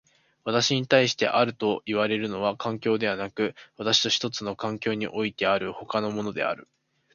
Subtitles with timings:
[0.43, 6.67] 私に対してあるといわれるのは環境でなく、私と一つの環境においてある他のものである。